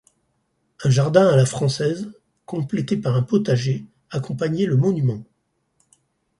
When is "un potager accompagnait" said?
3.15-4.65